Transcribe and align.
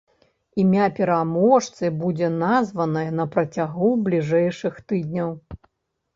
Імя 0.61 0.85
пераможцы 0.99 1.91
будзе 1.99 2.29
названае 2.45 3.05
на 3.19 3.25
працягу 3.37 3.93
бліжэйшых 4.09 4.83
тыдняў. 4.91 5.29